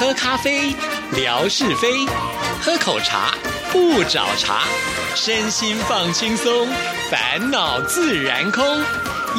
[0.00, 0.72] 喝咖啡，
[1.16, 1.88] 聊是非；
[2.62, 3.34] 喝口茶，
[3.72, 4.60] 不找茬。
[5.16, 6.68] 身心放轻松，
[7.10, 8.64] 烦恼自然空。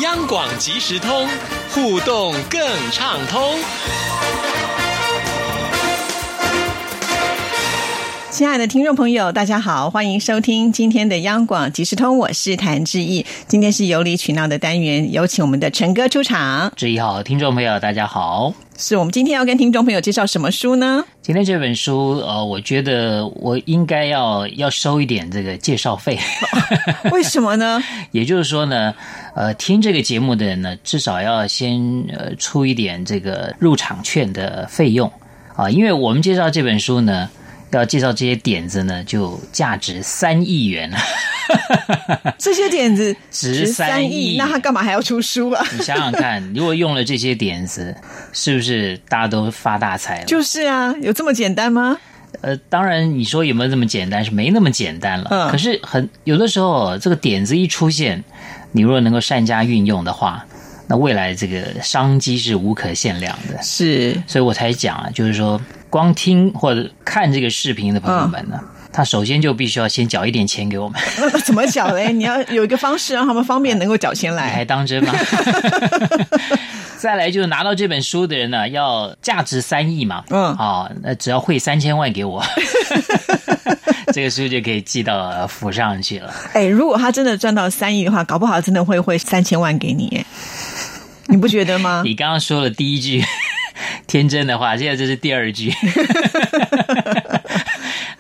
[0.02, 1.30] 央广即时通，
[1.70, 2.60] 互动更
[2.92, 3.56] 畅通。
[8.30, 13.26] 亲爱的听众朋友，大家好，欢迎收听今天的央广即时通，我是谭志毅。
[13.48, 16.70] 今天是有理取闹的单元，有请我们的陈哥出场。
[16.76, 18.54] 志毅好，听众朋友大家好。
[18.82, 21.04] 是我们今天要跟听众朋友介绍什么书呢？
[21.22, 26.18] 今天这本书，呃，我觉得我应该要要收一点这个介绍费。
[27.12, 27.84] 为什么呢？
[28.12, 28.96] 也就是说呢，
[29.36, 31.78] 呃，听这个节目的人呢，至少要先
[32.18, 35.12] 呃出一点这个入场券的费用
[35.58, 37.30] 啊，因为我们介绍这本书呢。
[37.78, 40.92] 要介绍这些点子呢，就价值三亿元。
[42.38, 45.66] 这些点子值三亿，那他干嘛还要出书啊？
[45.72, 47.96] 你想想看， 如果用了这些点子，
[48.32, 50.26] 是不是大家都发大财了？
[50.26, 51.98] 就是啊，有这么简单吗？
[52.42, 54.24] 呃，当然，你说有没有这么简单？
[54.24, 55.28] 是没那么简单了。
[55.32, 58.24] 嗯，可是很有的时候，这个点子一出现，
[58.72, 60.46] 你如果能够善加运用的话，
[60.88, 63.60] 那未来这个商机是无可限量的。
[63.64, 65.60] 是，所以我才讲啊，就是说。
[65.90, 68.60] 光听或者看这个视频的朋友们呢，
[68.92, 71.00] 他首先就必须要先缴一点钱给我们。
[71.46, 72.12] 怎么缴嘞？
[72.14, 74.50] 你要有一个方式让他们方便能够缴钱来。
[74.50, 75.14] 还当真吗？
[76.98, 80.24] 再来就是拿到这本书的人呢，要价值三亿嘛。
[80.30, 82.44] 嗯，好，那只要汇三千万给我，
[84.14, 86.34] 这个书就可以寄到府上去了。
[86.52, 90.26] 哎，如果他真的赚到三亿的话，搞不好真的会汇三千万给你，
[91.28, 92.02] 你不觉得吗？
[92.04, 93.24] 你刚刚说了第一句。
[94.10, 95.72] 天真的话，现在这是第二句。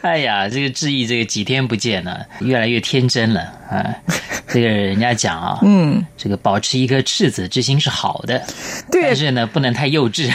[0.02, 3.84] 哎呀，这个志毅，这个几天不见了，越来越天真了啊！
[4.48, 8.42] 这个人家讲啊，嗯，这个保持一颗赤子之心是好的，
[8.92, 10.32] 对，但是呢，不能太幼稚。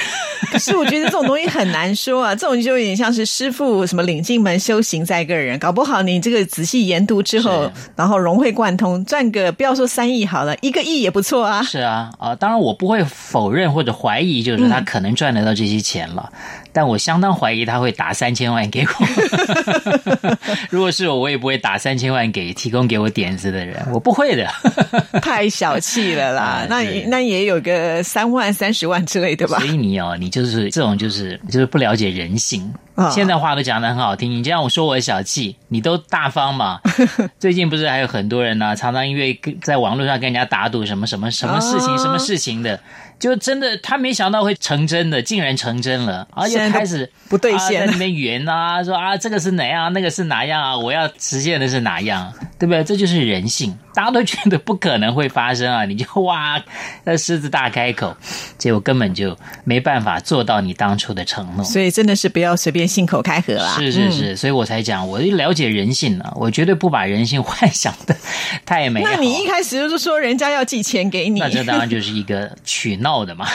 [0.51, 11.63] 可是我觉得这种东西很难说啊， 这种就有点像是师傅什么领进门，修行在个人，搞不好你这个仔细研读之后，然后融会贯通，赚个不要说三亿好了，一个亿也不错啊。
[11.63, 16.31] 是啊，啊，当然我不会否认或者怀疑，就是他可能赚得到这些钱了。
[16.73, 20.37] 但我相当怀疑他会打三千万给我。
[20.71, 24.49] 如果是我，我也不会打三千万给提供给我点子的人，我不会的。
[25.23, 26.67] 太小气了啦！
[26.69, 29.59] 那那也有个三万、三十万之类的吧。
[29.59, 32.75] 所以你哦，你就是这种，就是就是不了解人性。
[33.11, 36.81] 现在话都讲的很好听，你这样我说我小气，你都大方嘛？
[37.39, 42.81] 最近不是还有很多人呢，常常因为在网络上跟人家打赌什么什么什么事情、什么事情的。
[43.19, 52.85] 就真的，他没想到会成真的，竟然成真了，而且开始不兑现，在那边圆啊，说啊，这个是哪样，那个是哪样啊，我要实现的是哪样，对不对？
[52.85, 56.63] 这就是人性，大家都觉得不可能会发生啊，你就哇，
[57.05, 58.15] 那狮子大开口，
[58.59, 63.77] 结果根本就没办法做到你当初的承诺，所以真的是不要随便信口开河啊！
[63.79, 68.15] 是是是，所以我才讲，我了解人性了，我绝对不把人性幻想的
[68.67, 69.03] 太美。
[69.03, 73.47] 那你一开始就是说人家要寄钱给你，那这当然就是一个取闹的嘛。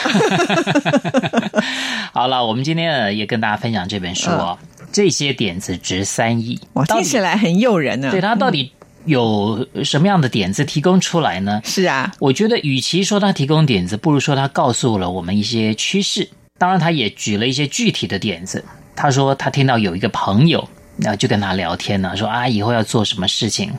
[2.14, 4.56] 好了，我们今天也跟大家分享这本书哦。
[4.92, 8.10] 这些点子值三亿，哇，听起来很诱人呢。
[8.10, 8.72] 对他到底
[9.04, 11.60] 有什么样的点子提供出来呢？
[11.64, 16.28] 是啊，我觉得与其说他提供点子，不如说他告诉了我们一些趋势。
[16.58, 18.64] 当然，他也举了一些具体的点子。
[18.96, 23.72] 他说他听到有一个朋友，然后就跟他聊天呢，说啊，以后要做什么事情。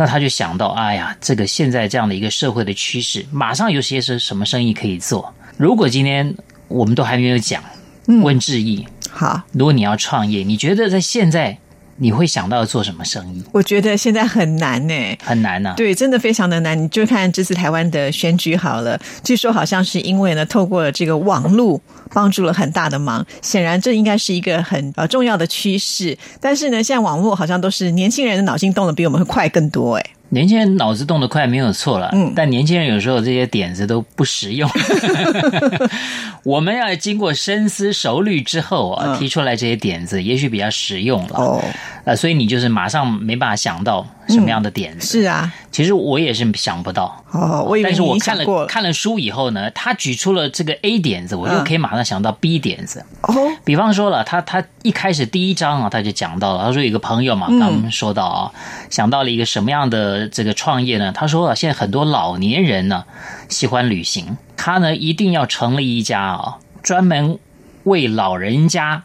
[0.00, 5.34] 那他就想到，哎呀，这个现在这样的一个社会的趋势，马上有些是什么生意可以做？
[5.56, 6.32] 如果今天
[6.68, 7.60] 我们都还没有讲，
[8.06, 11.58] 问志毅，好，如果你要创业，你觉得在现在？
[12.00, 13.42] 你会想到做什么生意？
[13.52, 15.74] 我觉得现在很难呢，很难呢。
[15.76, 16.80] 对，真的非常的难。
[16.80, 21.80] 你就看这次台湾的选举好了，据说好像是因为呢，透过了这个网络
[22.12, 23.26] 帮助了很大的忙。
[23.42, 26.16] 显然，这应该是一个很呃重要的趋势。
[26.40, 30.06] 但是呢，现在网络好像都是年轻人的脑筋动的比我们会快更多哎。
[30.30, 34.68] 年轻人脑子动得快没有错了，嗯，但年轻人有时候这些点子都不实用。
[36.44, 41.36] 我们要经过深思熟虑之后啊，提出来这些点子，也许比较实用了。
[41.38, 41.62] 哦，
[42.04, 45.20] 呃，所以你就是马上没办法想到什么样的点子。
[45.20, 47.24] 是啊，其实我也是想不到。
[47.30, 53.04] 哦，我以为但是我看了看了书以后呢，他举出了这个 A 点子，我就可以马上想到 B 点子。
[53.22, 53.34] 哦，
[53.64, 58.52] 比方说了，他他一开始第一章啊，他就讲到了，他说有个朋友嘛，刚刚说到啊，
[58.90, 61.12] 想到了一个什么样的这个创业呢？
[61.12, 63.04] 他说啊，现在很多老年人呢
[63.48, 64.36] 喜欢旅行。
[64.56, 67.38] 他呢，一定要成立一家啊，专门
[67.84, 69.04] 为老人家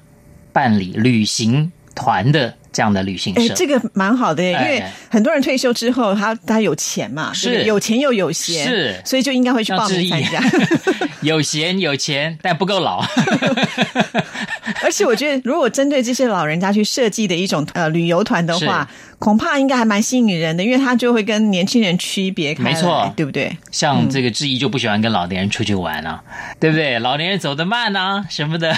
[0.52, 3.54] 办理旅行团的这样的旅行社。
[3.54, 10.42] 这个蛮好的，因为很多人退休之后，他他有钱嘛，是有钱又有闲，是，所以就应该会去报名参加。
[11.22, 13.06] 有闲有钱，但不够老。
[14.84, 18.86] 而且我觉得，如果针对这些老人家去设计的一种呃旅游团的话，
[19.20, 23.56] 恐怕应该还蛮吸引人的，因为他就会跟年轻人区别开，没错，对不对？
[23.72, 26.22] 像这个志毅就不喜欢跟老年人出去玩啊，
[26.60, 27.00] 对不对？
[27.00, 28.76] 老年人走得慢啊，什么的。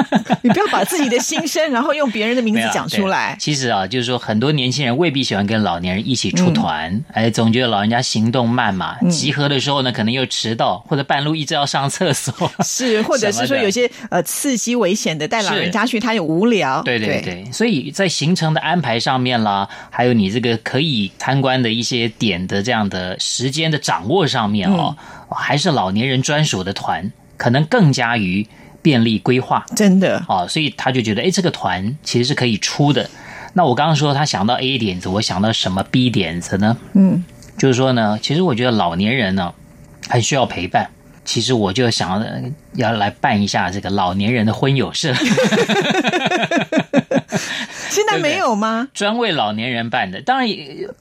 [0.42, 3.36] 你不要把自己的心声，然后用别人的名字 讲出来。
[3.38, 16.82] 其实啊，就是说很多年轻人未必喜欢跟老年人一起出团，哎，总觉得老人家行动慢嘛，集合的时候呢，可能又迟到，或者半路一直要上厕所， 是，或者是说有些呃刺激危险的，带老人家去他又无聊。
[16.82, 24.96] 对对对，所以在行程的安排上面啦，还有你这个可以参观的一些点的这样的时间的掌握上面哦，
[25.30, 28.46] 还是老年人专属的团，可能更加于。
[28.82, 33.08] 便利规划，真的啊，所以他就觉得，哎，这个团其实是可以出的。
[33.54, 36.76] 那我刚刚说他想到 A 点子，我想到什么 B 点子呢？
[36.94, 37.24] 嗯，
[37.56, 39.54] 就是说呢，其实我觉得老年人呢，
[40.08, 40.90] 很需要陪伴。
[41.24, 42.20] 其实我就想
[42.72, 45.14] 要来办一下这个老年人的婚友社。
[47.92, 48.88] 现在没有吗？
[48.94, 50.48] 专为老年人办的，当然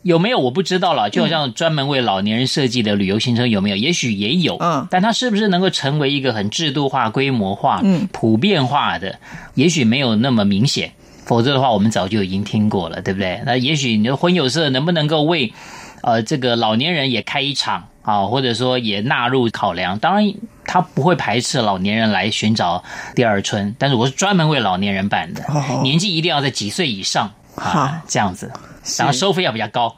[0.04, 1.10] 有没有我不知道了。
[1.10, 3.76] 就好像专门为老年人设计的旅游行程有没有？
[3.76, 9.18] 也许也有，嗯，但它是不是能够成为一个很制度化、规模化、嗯，普遍化的？
[9.56, 10.92] 也许没有那么明显。
[11.24, 13.42] 否则的话，我们早就已经听过了，对不对？
[13.46, 15.54] 那也许你的婚友社能不能够为
[16.02, 19.98] 呃这个老年人也开一场啊，或者说也纳入考量？
[20.00, 20.34] 当然。
[20.64, 22.82] 他不会排斥老年人来寻找
[23.14, 25.44] 第二春，但是我是专门为老年人办的，
[25.82, 28.50] 年纪一定要在几岁以上啊，这样子，
[28.98, 29.94] 然后收费要比较高。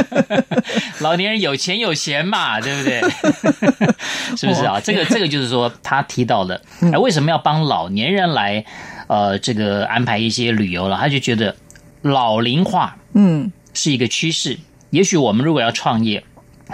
[1.00, 3.00] 老年人有钱有闲嘛，对不对？
[4.36, 4.78] 是不是啊？
[4.84, 6.60] 这个这个就是说，他提到了，
[6.92, 8.62] 哎，为什么要帮老年人来
[9.06, 10.98] 呃这个安排一些旅游了？
[10.98, 11.56] 他就觉得
[12.02, 14.58] 老龄化嗯是一个趋势，
[14.90, 16.22] 也许我们如果要创业，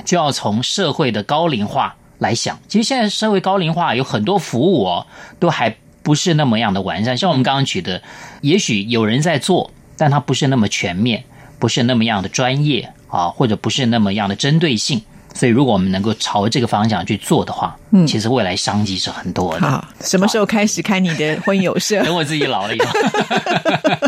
[0.05, 1.97] 就要从社会的高龄化。
[2.19, 5.07] 来想，其实现在社会高龄化有很多服务哦，
[5.39, 7.15] 都还不是那么样的完善。
[7.15, 8.01] 像我们刚刚举的，
[8.41, 11.25] 也许有人在做，但它不是那么全面，
[11.59, 15.03] 不是那么样的专业啊，或者不是那么样的针对性。
[15.35, 19.69] 所以，如果我们能够朝这个方向去做的话，嗯，其实未来商机是很多的。
[19.69, 22.03] 好，什么时候开始开你的婚友社？
[22.03, 22.87] 等 我自己老了以后。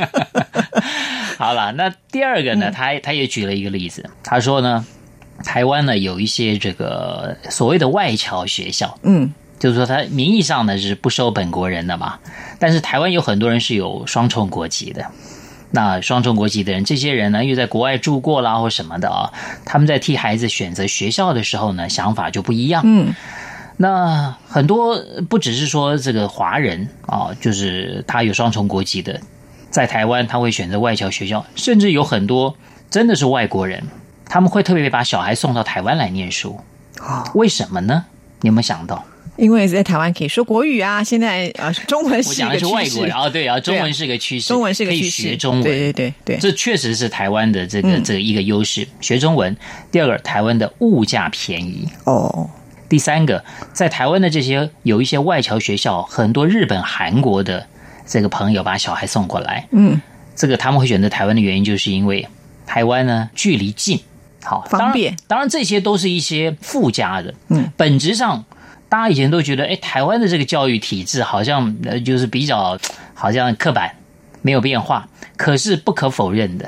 [1.37, 2.71] 好了，那第二个呢？
[2.71, 4.87] 他他也举了一个例子，他说呢。
[5.45, 12.19] 台湾呢有一些这个所谓的外侨学校，嗯，就是说它名义上呢是不收本国人的嘛，
[12.59, 15.07] 但是台湾有很多人是有双重国籍的，
[15.71, 19.33] 那双重国籍的人，这些人呢又在国外住过啦或什么的啊，
[19.65, 23.15] 他们在替孩子选择学校的时候呢，想法就不一样，嗯，
[23.77, 29.21] 那很多不只是说这个华人啊，就是他有双重国籍的，
[29.71, 32.57] 在台湾他会选择外侨学校，甚至有很多
[32.91, 33.85] 真的是外国人。
[34.29, 36.61] 他们会特别把小孩送到台湾来念书，
[37.35, 38.05] 为什么呢？
[38.41, 39.05] 你有没有想到？
[39.37, 49.57] 因为在台湾可以说国语啊，现在啊，中文是一个趋势啊，对啊，中文是个趋势，中文是个趋势，学中文，对对对对，这确实是台湾的这个这一个优势，学中文。
[49.93, 52.51] 第二个，台湾的物价便宜哦。
[52.89, 57.65] 第三个，在台湾的这些有一些外侨学校，很多日本、韩国的
[58.07, 60.01] 这个朋友把小孩送过来，嗯，
[60.35, 62.27] 这个他们会选择台湾的原因，就是因为
[62.67, 64.01] 台湾呢距离近。
[64.49, 65.15] 好，方便。
[65.27, 67.35] 当然，这些都是一些附加的。
[67.49, 68.47] 嗯，本质上，
[68.89, 72.79] 大家以前都觉得，哎，台湾的这个教育体制好像呃，就是比较
[73.13, 73.95] 好像刻板，
[74.41, 75.07] 没有变化。
[75.37, 76.67] 可是不可否认的，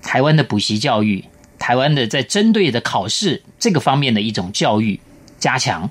[0.00, 1.24] 台湾的补习教育，
[1.58, 5.00] 台湾的在针对的考试这个方面的一种教育
[5.40, 5.90] 加强，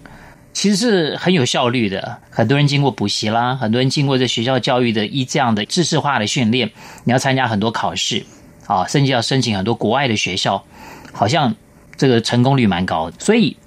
[0.54, 2.20] 其实是很有效率的。
[2.30, 6.72] 很多人经过补习啦，很多人经过这学校教育的一这样的知识化的训练，
[7.04, 8.26] 你要参加很多考试
[8.66, 10.64] 啊，甚至要申请很多国外的学校。
[11.18, 11.56] 好像
[11.98, 13.58] 这个成功率蛮高的，所以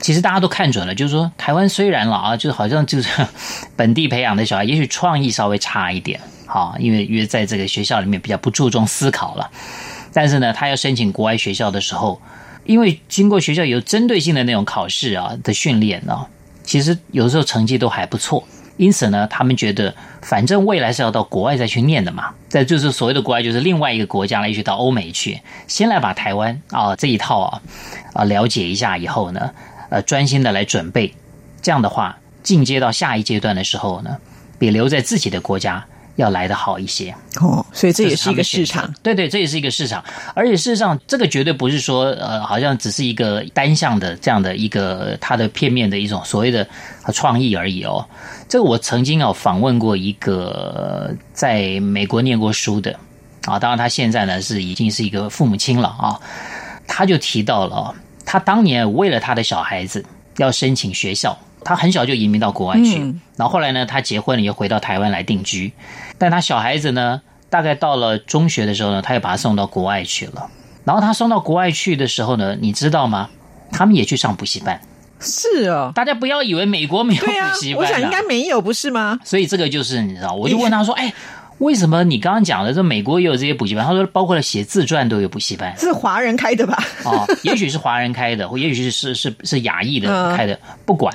[0.00, 3.08] 其实大家都看准了，就是说台湾虽然老啊，就是好像就是
[3.74, 9.50] 本地培养的小孩，也许创意稍微差一点，哈，因为因为在这个学校里面比较不注重思考了，
[10.12, 12.22] 但是呢，他要申请国外学校的时候，
[12.64, 16.28] 因为经过学校有针对性的那种考试啊的训练啊，
[16.62, 18.46] 其实有时候成绩都还不错。
[18.76, 27.62] 因此呢，他们觉得反正未来是要到国外再去念的嘛，在就是所谓的国外，就是另外一个国家，来去到欧美去，先来把台湾啊这一套啊
[28.14, 29.50] 啊了解一下以后呢，
[29.90, 31.14] 呃，专心的来准备，
[31.60, 34.16] 这样的话，进阶到下一阶段的时候呢，
[34.58, 35.84] 比留在自己的国家。
[36.20, 37.14] 要来的好一些。
[37.40, 40.04] 哦，所以这也是一个市场，对对，这也是一个市场。
[40.34, 46.66] 而且事实上，这个绝对不是说呃，好像只是一个单向的这样的一个它的片面的一种所谓的
[47.12, 48.06] 创意而已哦。
[48.48, 52.96] 这个我曾经有访问过一个在美国念过书的。
[53.46, 56.20] 啊，当然他现在呢是已经是一个父母亲了啊，
[56.86, 57.94] 他就提到了
[58.26, 60.04] 他当年为了他的小孩子
[60.36, 62.98] 要申请学校，他很小就移民到国外去，
[63.36, 65.72] 然后后来呢，他结婚了又回到台湾来定居，
[66.18, 70.48] 但他小孩子呢，大概到了中学的时候呢，他又把他送到国外去了。
[70.84, 73.28] 然后他送到国外去的时候呢，你知道吗？
[73.70, 74.80] 他们也去上补习班。
[75.20, 79.20] 是哦，大家不要以为美国没有补习班，我想应该没有，不是吗？
[79.22, 81.12] 所以这个就是你知道，我就问他说：“哎，
[81.58, 91.14] 为什么你刚刚讲的这美国也有这些补习班？”他说：“包括了写自传都有补习班，是华人开的吧？”哦，也许是华人开的，或也许是是是是亚裔的开的，不管。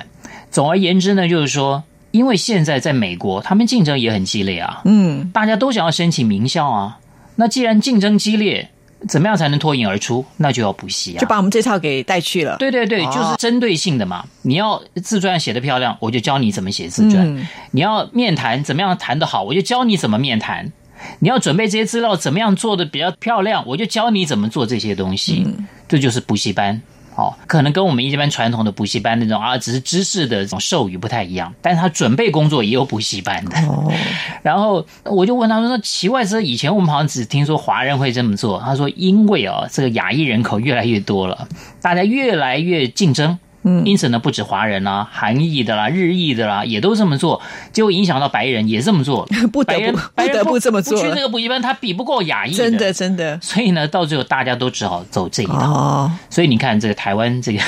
[0.50, 6.98] 总而言之呢，就是说，因为现在在美国，他们竞争也很激烈啊，嗯，大家都想要申请名校啊。
[7.36, 8.70] 那既然竞争激烈，
[9.06, 10.24] 怎么样才能脱颖而出？
[10.38, 11.20] 那就要补习啊！
[11.20, 12.56] 就把我们这套给带去了。
[12.56, 14.24] 对对对，就是针对性的嘛。
[14.42, 17.46] 你要自传写的漂亮，我就教你怎么写自传。
[17.72, 20.72] 你要面谈怎么样谈得好，我就教你怎么面谈。
[21.18, 25.46] 你要准备这些资料怎么样做的比较漂亮，我就教你怎么做这些东西。
[25.86, 26.80] 这就是补习班。
[27.16, 33.56] 哦，可能跟我们一般传统的补习班那种啊，只是知识的这种授予不太一样，但是他准备工作也有补习班的。
[33.66, 33.90] 哦，
[34.44, 41.48] 然后我就问他说：“那奇怪，是以前我们好像只听说华人会这么做。”他说：“因为啊，这个亚裔人口越来越多了，
[41.80, 47.42] 大家越来越竞争。”嗯，因此呢，不止华人啦，韩裔的啦，日裔的啦，也都这么做，
[47.72, 50.96] 结果影响到白人也这么做， 不得不不得不这么做。
[50.96, 53.36] 不去那个补习班，他比不过亚裔，真的真的。
[53.42, 56.08] 所以呢，到最后大家都只好走这一套。
[56.30, 57.60] 所以你看，这个台湾这个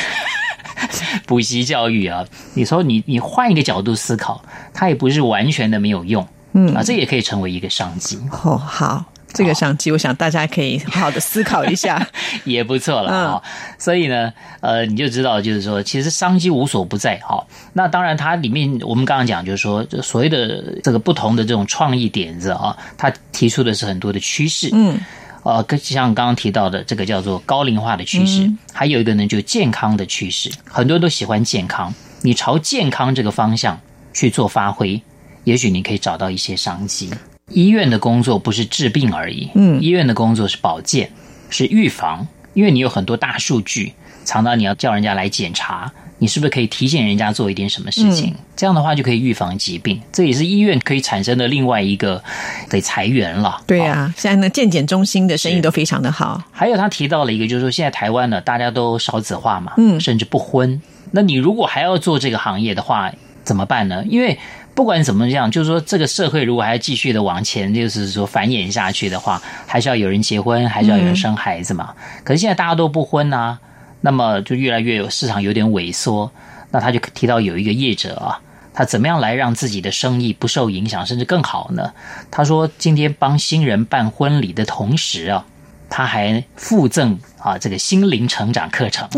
[1.27, 2.25] 补习教育啊，
[2.55, 4.41] 你说你你换一个角度思考，
[4.73, 8.19] 它也不是完全的没有用，嗯啊，这也可以成为一个商机。
[8.45, 9.05] 哦，好。
[9.33, 12.09] 这个商机，我想大家可以好好的思考一下，
[12.45, 13.43] 也不错了啊。
[13.79, 17.19] 所以呢，呃，你就知道，就是说，其实商机无所不在。
[17.19, 24.71] 哈，那当然，它里面我们刚刚讲，就是说，所谓的这个不同的这种创意点子啊，它提出的是很多的趋势。
[24.73, 24.99] 嗯，
[25.43, 30.51] 呃，跟像刚刚提到的这个叫做高龄化的趋势，还有一个呢，就健康的趋势。
[30.65, 33.79] 很多人都喜欢健康，你朝健康这个方向
[34.15, 35.01] 去做发挥，
[35.45, 37.11] 也许你可以找到一些商机。
[37.49, 41.11] 医院的工作不是治病而已，嗯，医院的工作是保健，
[41.51, 48.35] 是预防，因为你有很多大数据，常常你要叫人家来检查，你是不是可以提醒人家做一点什么事情？
[48.55, 52.23] 这样的话就可以预防疾病，这也是医院可以产生的另外一个
[52.69, 53.63] 得裁员了。
[53.67, 56.43] 对啊，现在呢，健检中心的生意都非常的好。
[56.51, 63.13] 还有他提到了一个，就是说现在台湾呢，大家都少子化嘛，嗯，甚至不婚，那你如果还要做这个行业的话，
[63.45, 64.05] 怎么办呢？
[64.09, 64.39] 因为
[64.79, 71.93] 不管怎么样，就是说，这个社会如果还要继续的往前，就是说繁衍下去的话，还是要有人结婚，还是要有人生孩子嘛。
[72.23, 73.59] 可是现在大家都不婚啊，
[74.03, 76.31] 那么就越来越有市场有点萎缩。
[76.71, 78.39] 那他就提到有一个业者啊，
[78.73, 81.93] 他怎么样来让自己的生意不受影响，甚至更好呢？
[82.31, 85.45] 他说，今天帮新人办婚礼的同时啊。
[85.91, 89.09] 他还附赠啊这个心灵成长课程，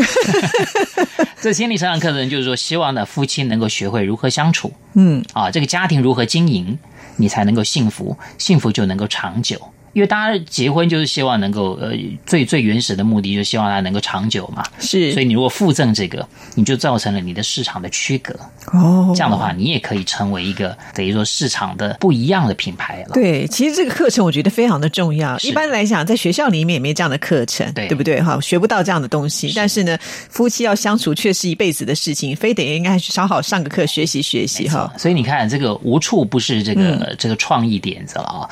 [1.40, 5.24] 这心灵成长课程就是说，希望呢夫妻能够学会如何相处，嗯。
[5.32, 6.78] 啊这个家庭如何经营，
[7.16, 9.72] 你才能够幸福，幸福就能够长久。
[9.92, 11.92] 因为大家结婚就是希望能够呃
[12.24, 14.62] 最最原始的目的，就希望它能够长久嘛。
[14.78, 18.32] 是，所以你如果附赠这个，你就造成了你的市场的区隔。
[18.72, 23.14] 哦，这样的话，你也可以成为一个等于说市场的不一样的品牌了。
[23.14, 25.36] 对，其实这个课程我觉得非常的重要。
[25.40, 28.22] 一般来讲，在学校里面也没这样的课程，对对不对？
[28.22, 29.52] 哈，学不到这样的东西。
[29.56, 34.92] 但是呢，夫妻要相处却是一辈子的事情，非得应该好好上个课学习学习哈。
[34.96, 38.48] 所以你看，这个无处不是这个这个创意点子了啊。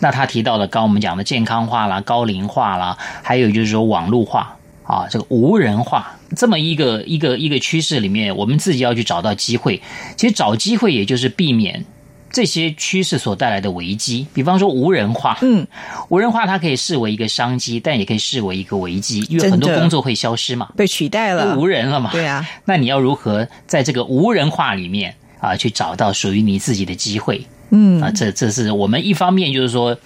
[0.00, 0.66] 那他提到的。
[0.78, 9.82] 刚我们讲的健康化啦、高龄化啦，还有就是说网络化啊，这个无人化这么一个一个一个趋势里面，我们自己要去找到机会。
[10.16, 11.84] 其实找机会也就是避免
[12.30, 14.24] 这些趋势所带来的危机。
[14.32, 15.66] 比方说无人化，嗯，
[16.10, 22.12] 无人化它可以视为一个商机，但也可以视为一个危机，因为很多工作会消失嘛，被取代了，无人了嘛。
[22.12, 27.44] 对啊，那你要如何在这个无人化里面啊，去找到属于你自己的机会？
[27.70, 29.98] 嗯啊，这这是我们一方面就是说。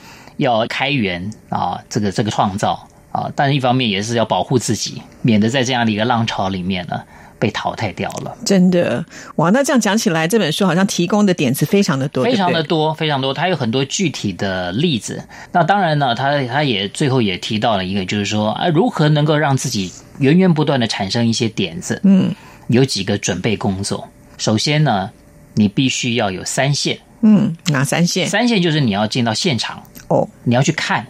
[0.42, 7.00] 要开源啊，这个这个创造啊，但是一方面也是要保护自己，免得在这样的一个浪潮里面呢
[7.38, 8.37] 被淘汰掉了。
[8.44, 13.34] 真的哇，那这样讲起来，这本书好像提供的点子非常的多，非常的多，非常多。
[13.34, 15.25] 它有很多具体的例子。
[15.50, 22.00] 那当然呢，他他也最后也提到了一个，就是说啊，如何能够让自己源源不断的产生一些点子？
[22.04, 22.32] 嗯，
[22.68, 24.08] 有几个准备工作。
[24.38, 25.11] 首先呢，
[25.54, 26.99] 你必须要有三线。
[27.22, 28.28] 嗯，哪三线？
[28.28, 29.82] 三线就是你要进到现场。
[30.09, 31.06] 哦，你要去看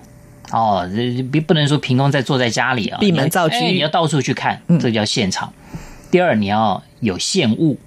[0.50, 0.88] 哦，
[1.30, 5.52] 别不能说凭空在坐在家里啊，闭门造车，你要到处去看，这叫现场。
[6.10, 7.78] 第二，你要有现物，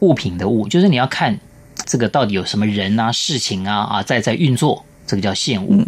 [0.00, 1.38] 物品的物，就是你要看
[1.86, 5.84] 这个到底有什么人啊、事情啊啊在在运作，这个叫现物。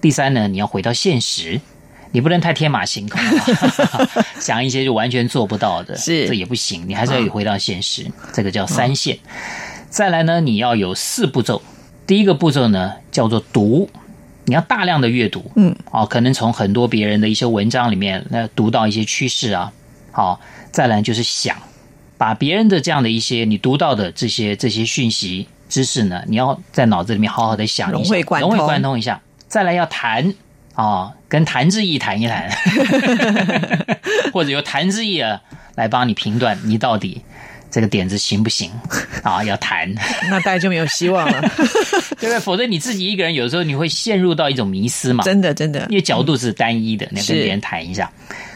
[0.00, 1.60] 第三呢，你要回到现实，
[2.12, 3.18] 你不能太天马行空，
[4.38, 6.86] 想一些就完全做不到的，是这也不行。
[6.86, 9.18] 你还是要回到现实，这个叫三线。
[9.88, 11.62] 再来呢，你要有四步骤。
[12.06, 13.88] 第一个步骤呢，叫做读，
[14.50, 19.72] 你要大量的阅读，嗯，哦，可能从很多别人的一些文章里面那读到一些趋势啊。
[20.10, 20.40] 好，
[20.72, 21.56] 再来就是想，
[22.18, 29.20] 把别人的这样的一些你读到的这些这些讯息知识呢，你要在脑子里面好好的想一下，融会贯通，融会贯通一下。
[29.46, 30.34] 再来要谈。
[30.74, 32.50] 哦，跟谭志毅谈一谈，
[34.32, 35.40] 或者由谭志毅啊
[35.74, 37.22] 来帮你评断你到底
[37.70, 38.70] 这个点子行不行
[39.22, 39.42] 啊？
[39.44, 39.92] 要谈，
[40.28, 41.40] 那大家就没有希望了，
[42.18, 42.40] 对不对？
[42.40, 45.22] 否则你自己一个人有时候你会陷入到一种迷失嘛。
[45.24, 48.10] 真的，真的，因为角度是单一的，你要跟别人谈一下。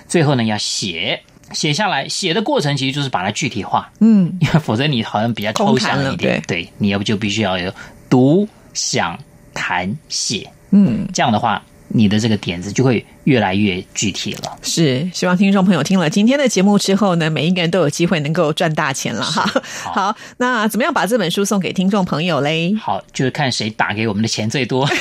[0.09, 1.21] 最后呢，要写
[1.53, 3.91] 写下来，写的过程其实就是把它具体化。
[4.01, 6.43] 嗯，因为否则你好像比较抽象一点。
[6.47, 7.73] 对，你要不就必须要有
[8.11, 9.19] 读、想、
[9.53, 10.51] 谈、写。
[10.71, 11.63] 嗯，这样的话。
[11.97, 14.59] 你的这个点子就会越来越具体了。
[14.63, 19.49] 是，希望听众朋友听了今天的节目之后呢，每一个人都有机会能够赚大钱了哈。
[19.95, 22.75] 好，那怎么样把这本书送给听众朋友嘞？
[22.75, 24.89] 好，就是看谁打给我们的钱最多。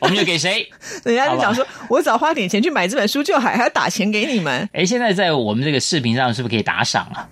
[0.02, 0.66] 我们就给谁？
[1.04, 4.68] 人家就讲说，我只要花点钱去买这本书就好还 要打钱给你们。
[4.72, 7.28] 哎，现在在我们这个视频上是不是可以打赏啊？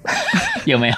[0.64, 0.94] 有没有？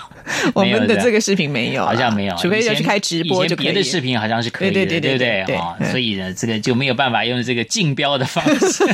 [0.54, 8.84] 我们的这个视频没有，好像没有，除非要去开直播就别的视频好像是可以的，对对对对啊，所以呢，这个就没有办法用这个竞标的方式。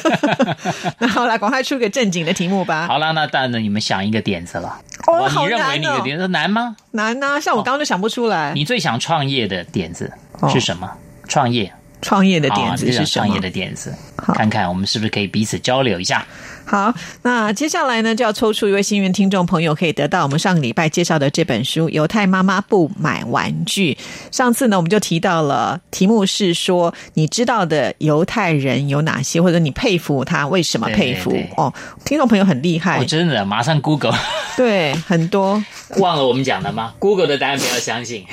[0.98, 2.86] 那好了，赶快出个正经的题目吧。
[2.86, 4.78] 好了，那当然你们想一个点子了。
[5.06, 6.76] 哦，你认为你的点子难吗？
[6.92, 8.52] 难啊，像我刚刚就想不出来。
[8.54, 10.10] 你最想创业的点子
[10.48, 10.90] 是什么？
[11.28, 11.72] 创业。
[12.02, 16.26] 创业的点子是创业的点子，看看我们是不是可以彼此交流一下。
[16.66, 16.92] 好，
[17.22, 23.94] 那接下来呢，就要抽出一位幸运听众朋友，可以得到我们上个礼拜介绍的这本书《犹太妈妈不买玩具》。
[24.30, 31.36] 上次呢，我们就提到了题目是说，你知道的犹太人有哪些，或者你佩服他为什么佩服？
[31.56, 31.72] 哦，
[32.04, 34.14] 听众朋友很厉害，真的，马上 Google，
[34.56, 35.62] 对，很多
[35.98, 38.24] 忘了我们讲的吗？Google 的答案不要相信，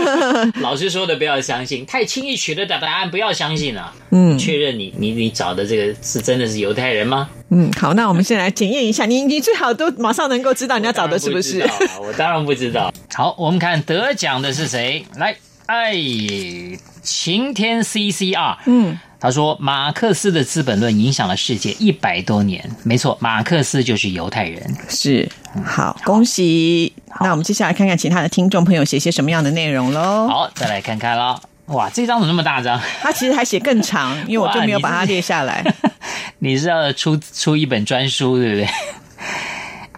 [0.62, 3.92] 老师说的不要相信，太轻易取得的答案不要相信啊。
[4.10, 7.28] 嗯，确认你你你找的这个是真的是犹太人吗？
[7.50, 11.60] 嗯，好，那我们先来检验一下，你你最好都马上能够知道你要找的是不是？
[12.00, 12.92] 我当然不知道。
[13.12, 15.04] 好，我们看得奖的是谁？
[15.16, 15.94] 来，哎，
[17.02, 24.76] 晴天 CCR，嗯，他说马克思的《资本论》影响了世界一百多年，没错，马克思就是犹太人。
[24.88, 25.28] 是，
[25.64, 26.92] 好，恭喜。
[27.20, 30.28] 那我们接下来看看其他的听众朋友写些什么样的内容喽。
[30.28, 31.40] 好，再来看看了。
[31.66, 32.78] 哇，这张怎么那么大张？
[33.00, 35.64] 他其实还写更长， 因为我就没有把它列下来。
[36.40, 38.68] 你是要出出一本专书，对不对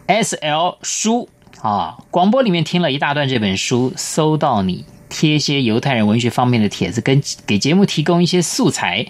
[0.07, 1.29] ？S L 书
[1.61, 9.07] 啊，广播里面听了一大段这本书，搜到你贴些犹太人文学方面的帖子，跟给节目提供一些素材。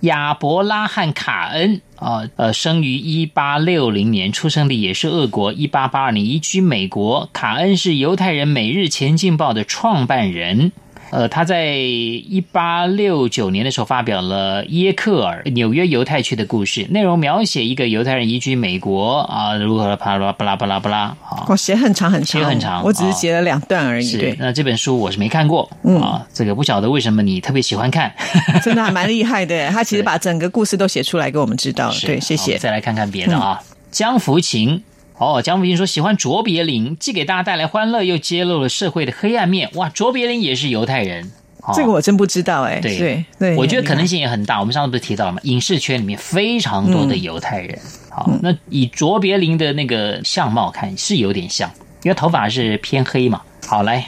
[0.00, 7.28] 亚伯拉罕·卡恩啊，呃，生于一八六零年，出生地也是俄国，一八八二年移居美国。
[7.34, 10.72] 卡恩是犹太人《每日前进报》的创办人。
[11.10, 24.06] 呃，他在一八六九年的时候发表了耶克尔纽约犹太区的故事，内容描写一个犹太人移居美国啊，如何巴拉巴拉巴拉巴拉啊，我写很长很长，写很长，我只是写了两段而已。
[24.06, 28.12] 是，那这本书我是没看过啊，这个不晓得为什么你特别喜欢看，
[28.62, 31.94] 真的还蛮厉害的， 他其实把整个故事都写出来给我们知道了。
[32.02, 32.58] 对，谢谢。
[32.58, 34.82] 再来看看别的啊，江福琴。
[35.18, 39.68] 哦，江福清说喜欢卓别林，既给大家带来欢乐，又揭露了社会的黑暗面。
[39.74, 41.30] 哇，卓别林也是犹太人，
[41.74, 42.78] 这个我真不知道哎。
[42.80, 44.60] 对对对，我觉得可能性也很大。
[44.60, 45.40] 我们上次不是提到了吗？
[45.42, 47.76] 影视圈里面非常多的犹太人。
[48.10, 51.68] 好，那以卓别林的那个相貌看是有点像，
[52.04, 53.42] 因为头发是偏黑嘛。
[53.66, 54.06] 好，来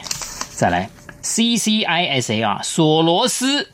[0.55, 0.89] 再来
[1.21, 3.67] ，C C I S A R 索罗斯，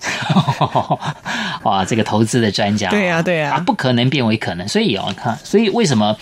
[1.62, 4.68] 哇，这个投资的专家，对呀对呀，他不可能变为可能。
[4.68, 6.18] 所以哦，你看，所以为什么？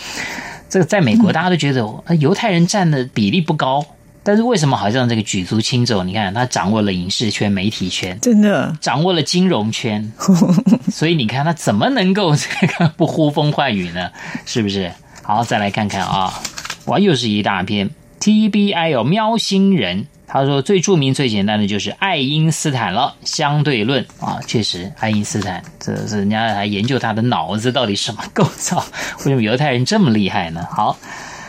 [0.76, 1.82] 这个在美国，大家都觉得
[2.20, 3.86] 犹太人占的比例不高，
[4.24, 6.06] 但是为什么好像这个举足轻重？
[6.06, 10.12] 你看，他掌握了影视圈、媒体圈，真的掌握了金融圈，
[10.92, 14.12] 所以你看他怎么能够这个不呼风唤雨呢？
[14.46, 14.92] 是不是？
[15.24, 16.42] 好，再来看看啊，
[16.88, 20.08] 哇，又是一大篇 TBI 哦，喵星人。
[20.28, 28.84] 他说：“最著名、最简单的就是爱因斯坦了，相对论啊，确实，爱因斯坦这是人家来研究他的脑子到底什么构造，
[29.20, 30.68] 为什么犹太人这么厉害呢？
[30.72, 30.98] 好，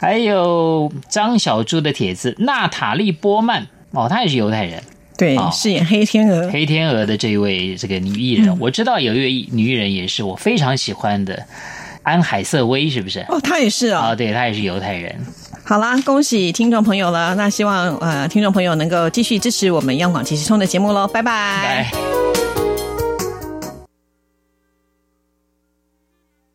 [0.01, 4.83] 还有张小猪的帖子，娜塔莉波曼哦，她也是犹太人，
[5.17, 11.45] 对，饰演黑天鹅，黑天鹅的这一位这个女艺人，我知道有一位女艺人也是我非常喜欢的，
[12.03, 13.21] 安海瑟薇是不是？
[13.31, 15.17] 哦，她也是啊，对，她也是犹太人。”
[15.69, 17.35] 好啦，恭喜听众朋友了。
[17.35, 21.09] 那希望呃，听众朋友能够继续支持我们央广即时通的节目喽。
[21.09, 22.46] 拜拜。